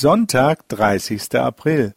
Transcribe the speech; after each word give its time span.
Sonntag, 0.00 0.66
30. 0.70 1.34
April. 1.34 1.92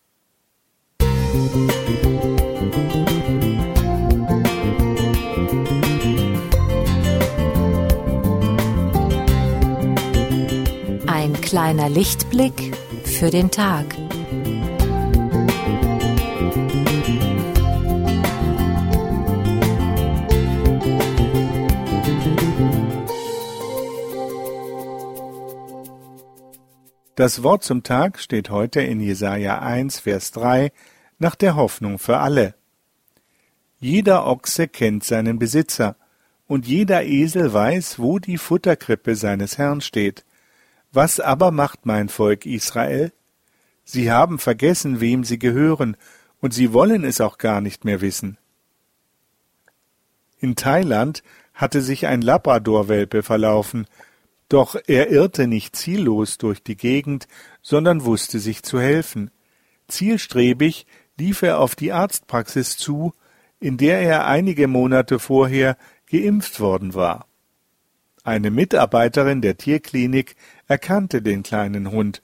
Ein 11.08 11.32
kleiner 11.42 11.88
Lichtblick 11.88 12.76
für 13.06 13.30
den 13.30 13.50
Tag. 13.52 13.86
Das 27.16 27.44
Wort 27.44 27.64
zum 27.64 27.84
Tag 27.84 28.18
steht 28.20 28.50
heute 28.50 28.82
in 28.82 29.00
Jesaja 29.00 29.60
1, 29.60 30.00
Vers 30.00 30.32
3 30.32 30.72
nach 31.20 31.36
der 31.36 31.56
Hoffnung 31.56 32.00
für 32.00 32.18
alle. 32.18 32.56
Jeder 33.80 34.26
Ochse 34.26 34.68
kennt 34.68 35.04
seinen 35.04 35.38
Besitzer, 35.38 35.96
und 36.48 36.66
jeder 36.68 37.04
Esel 37.04 37.54
weiß, 37.54 38.00
wo 38.00 38.18
die 38.18 38.40
Futterkrippe 38.40 39.16
seines 39.16 39.60
Herrn 39.60 39.82
steht. 39.82 40.26
Was 40.92 41.20
aber 41.20 41.52
macht 41.52 41.86
mein 41.86 42.10
Volk 42.10 42.48
Israel? 42.48 43.14
Sie 43.84 44.12
haben 44.12 44.40
vergessen, 44.40 45.00
wem 45.00 45.24
sie 45.24 45.38
gehören, 45.38 45.98
und 46.42 46.54
sie 46.54 46.74
wollen 46.74 47.04
es 47.04 47.22
auch 47.22 47.38
gar 47.38 47.62
nicht 47.62 47.86
mehr 47.86 48.02
wissen. 48.02 48.40
In 50.40 50.56
Thailand 50.56 51.22
hatte 51.54 51.82
sich 51.82 52.08
ein 52.08 52.24
Labradorwelpe 52.24 53.22
verlaufen, 53.22 53.86
doch 54.50 54.76
er 54.88 55.10
irrte 55.10 55.48
nicht 55.48 55.76
ziellos 55.76 56.38
durch 56.38 56.64
die 56.64 56.78
Gegend, 56.78 57.28
sondern 57.62 58.06
wusste 58.06 58.40
sich 58.40 58.64
zu 58.64 58.80
helfen. 58.80 59.32
Zielstrebig 59.88 60.86
lief 61.18 61.42
er 61.42 61.60
auf 61.60 61.76
die 61.76 61.92
Arztpraxis 61.92 62.78
zu, 62.78 63.14
in 63.60 63.78
der 63.78 64.02
er 64.02 64.28
einige 64.28 64.68
Monate 64.68 65.20
vorher 65.20 65.78
geimpft 66.10 66.60
worden 66.60 66.94
war. 66.94 67.28
Eine 68.24 68.52
Mitarbeiterin 68.52 69.42
der 69.42 69.58
Tierklinik 69.58 70.36
erkannte 70.68 71.22
den 71.22 71.44
kleinen 71.44 71.92
Hund. 71.92 72.22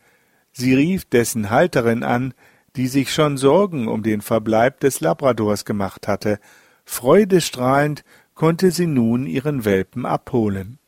Sie 0.52 0.74
rief 0.74 1.06
dessen 1.06 1.50
Halterin 1.50 2.04
an, 2.04 2.34
die 2.76 2.88
sich 2.88 3.14
schon 3.14 3.38
Sorgen 3.38 3.88
um 3.88 4.04
den 4.04 4.22
Verbleib 4.22 4.80
des 4.80 5.02
Labradors 5.02 5.66
gemacht 5.66 6.08
hatte. 6.08 6.40
Freudestrahlend 6.86 8.04
konnte 8.34 8.72
sie 8.72 8.88
nun 8.88 9.26
ihren 9.26 9.66
Welpen 9.66 10.06
abholen. 10.06 10.80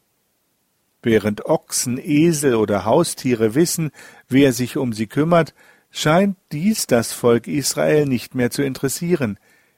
Während 1.03 1.45
Ochsen, 1.45 1.97
Esel 1.97 2.55
oder 2.55 2.85
Haustiere 2.85 3.55
wissen, 3.55 3.91
wer 4.29 4.53
sich 4.53 4.77
um 4.77 4.93
sie 4.93 5.07
kümmert, 5.07 5.53
scheint 5.89 6.37
dies 6.51 6.87
das 6.87 7.11
Volk 7.11 7.47
Israel 7.47 8.05
nicht 8.05 8.35
mehr 8.35 8.51
zu 8.51 8.61
interessieren. 8.61 9.37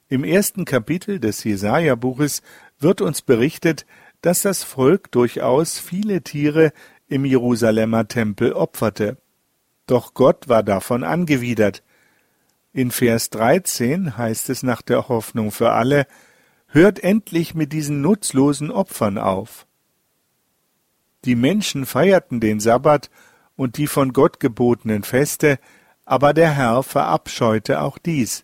Im 0.09 0.23
ersten 0.23 0.65
Kapitel 0.65 1.19
des 1.19 1.43
Jesaja-Buches 1.43 2.41
wird 2.79 3.01
uns 3.01 3.21
berichtet, 3.21 3.85
dass 4.21 4.41
das 4.41 4.63
Volk 4.63 5.11
durchaus 5.11 5.79
viele 5.79 6.21
Tiere 6.21 6.71
im 7.07 7.25
Jerusalemer 7.25 8.07
Tempel 8.07 8.53
opferte. 8.53 9.17
Doch 9.87 10.13
Gott 10.13 10.47
war 10.49 10.63
davon 10.63 11.03
angewidert. 11.03 11.83
In 12.73 12.91
Vers 12.91 13.29
13 13.29 14.17
heißt 14.17 14.49
es 14.49 14.63
nach 14.63 14.81
der 14.81 15.07
Hoffnung 15.09 15.51
für 15.51 15.71
alle, 15.71 16.05
Hört 16.67 17.03
endlich 17.03 17.53
mit 17.53 17.71
diesen 17.71 18.01
nutzlosen 18.01 18.71
Opfern 18.71 19.19
auf. 19.19 19.67
Die 21.25 21.35
Menschen 21.35 21.85
feierten 21.85 22.39
den 22.39 22.59
Sabbat 22.59 23.09
und 23.55 23.77
die 23.77 23.87
von 23.87 24.13
Gott 24.13 24.39
gebotenen 24.39 25.03
Feste, 25.03 25.59
aber 26.05 26.33
der 26.33 26.51
Herr 26.51 26.83
verabscheute 26.83 27.81
auch 27.81 27.97
dies. 27.97 28.43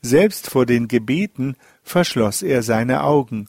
Selbst 0.00 0.48
vor 0.48 0.64
den 0.64 0.88
Gebeten 0.88 1.56
verschloss 1.82 2.42
er 2.42 2.62
seine 2.62 3.02
Augen. 3.02 3.48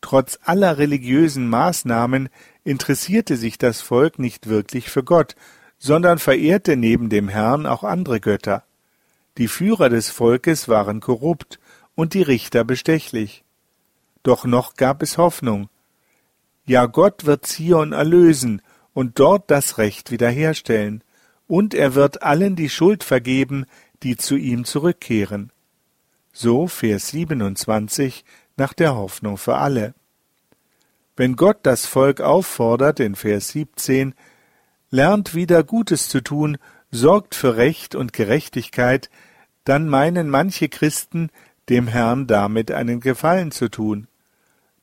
Trotz 0.00 0.38
aller 0.44 0.78
religiösen 0.78 1.48
Maßnahmen 1.48 2.28
interessierte 2.64 3.36
sich 3.36 3.58
das 3.58 3.80
Volk 3.80 4.18
nicht 4.18 4.48
wirklich 4.48 4.90
für 4.90 5.02
Gott, 5.02 5.34
sondern 5.78 6.18
verehrte 6.18 6.76
neben 6.76 7.08
dem 7.08 7.28
Herrn 7.28 7.66
auch 7.66 7.84
andere 7.84 8.20
Götter. 8.20 8.64
Die 9.38 9.48
Führer 9.48 9.88
des 9.88 10.10
Volkes 10.10 10.68
waren 10.68 11.00
korrupt 11.00 11.58
und 11.94 12.14
die 12.14 12.22
Richter 12.22 12.64
bestechlich. 12.64 13.44
Doch 14.24 14.44
noch 14.44 14.74
gab 14.74 15.02
es 15.02 15.16
Hoffnung. 15.16 15.68
Ja, 16.68 16.84
Gott 16.84 17.24
wird 17.24 17.46
Zion 17.46 17.92
erlösen 17.92 18.60
und 18.92 19.18
dort 19.18 19.50
das 19.50 19.78
Recht 19.78 20.10
wiederherstellen, 20.10 21.02
und 21.46 21.72
er 21.72 21.94
wird 21.94 22.22
allen 22.22 22.56
die 22.56 22.68
Schuld 22.68 23.04
vergeben, 23.04 23.64
die 24.02 24.18
zu 24.18 24.36
ihm 24.36 24.66
zurückkehren. 24.66 25.50
So 26.30 26.66
Vers 26.66 27.08
27 27.08 28.22
nach 28.58 28.74
der 28.74 28.94
Hoffnung 28.94 29.38
für 29.38 29.56
alle. 29.56 29.94
Wenn 31.16 31.36
Gott 31.36 31.60
das 31.62 31.86
Volk 31.86 32.20
auffordert 32.20 33.00
in 33.00 33.14
Vers 33.14 33.48
17, 33.48 34.12
lernt 34.90 35.34
wieder 35.34 35.64
Gutes 35.64 36.10
zu 36.10 36.20
tun, 36.20 36.58
sorgt 36.90 37.34
für 37.34 37.56
Recht 37.56 37.94
und 37.94 38.12
Gerechtigkeit, 38.12 39.08
dann 39.64 39.88
meinen 39.88 40.28
manche 40.28 40.68
Christen, 40.68 41.30
dem 41.70 41.88
Herrn 41.88 42.26
damit 42.26 42.70
einen 42.72 43.00
Gefallen 43.00 43.52
zu 43.52 43.70
tun. 43.70 44.06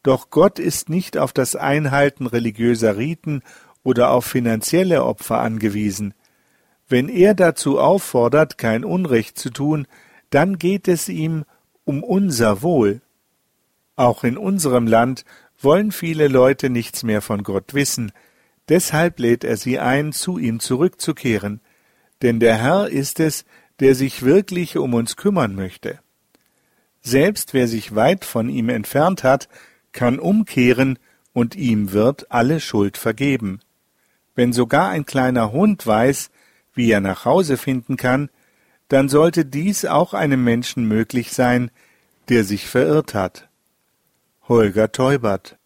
Doch 0.05 0.29
Gott 0.29 0.59
ist 0.59 0.87
nicht 0.87 1.17
auf 1.17 1.33
das 1.33 1.55
Einhalten 1.55 2.27
religiöser 2.27 2.95
Riten 2.95 3.41
oder 3.81 4.11
auf 4.11 4.23
finanzielle 4.23 5.03
Opfer 5.03 5.39
angewiesen. 5.39 6.13
Wenn 6.87 7.09
er 7.09 7.33
dazu 7.33 7.79
auffordert, 7.79 8.59
kein 8.59 8.85
Unrecht 8.85 9.39
zu 9.39 9.49
tun, 9.49 9.87
dann 10.29 10.59
geht 10.59 10.87
es 10.87 11.09
ihm 11.09 11.43
um 11.85 12.03
unser 12.03 12.61
Wohl. 12.61 13.01
Auch 13.95 14.23
in 14.23 14.37
unserem 14.37 14.85
Land 14.85 15.25
wollen 15.59 15.91
viele 15.91 16.27
Leute 16.27 16.69
nichts 16.69 17.01
mehr 17.01 17.23
von 17.23 17.41
Gott 17.41 17.73
wissen, 17.73 18.11
deshalb 18.69 19.17
lädt 19.17 19.43
er 19.43 19.57
sie 19.57 19.79
ein, 19.79 20.11
zu 20.11 20.37
ihm 20.37 20.59
zurückzukehren, 20.59 21.61
denn 22.21 22.39
der 22.39 22.57
Herr 22.57 22.89
ist 22.89 23.19
es, 23.19 23.43
der 23.79 23.95
sich 23.95 24.21
wirklich 24.21 24.77
um 24.77 24.93
uns 24.93 25.15
kümmern 25.15 25.55
möchte. 25.55 25.99
Selbst 27.01 27.55
wer 27.55 27.67
sich 27.67 27.95
weit 27.95 28.23
von 28.23 28.49
ihm 28.49 28.69
entfernt 28.69 29.23
hat, 29.23 29.49
kann 29.95 30.19
umkehren 30.19 30.99
und 31.33 31.55
ihm 31.55 31.91
wird 31.91 32.31
alle 32.31 32.59
Schuld 32.59 32.97
vergeben. 32.97 33.61
Wenn 34.35 34.53
sogar 34.53 34.89
ein 34.89 35.05
kleiner 35.05 35.51
Hund 35.51 35.87
weiß, 35.87 36.29
wie 36.75 36.91
er 36.91 37.01
nach 37.01 37.25
Hause 37.25 37.57
finden 37.57 37.97
kann, 37.97 38.29
dann 38.89 39.09
sollte 39.09 39.45
dies 39.45 39.85
auch 39.85 40.13
einem 40.13 40.43
Menschen 40.43 40.87
möglich 40.87 41.33
sein, 41.33 41.71
der 42.29 42.43
sich 42.43 42.67
verirrt 42.67 43.15
hat. 43.15 43.49
Holger 44.47 44.91
Teubert 44.91 45.57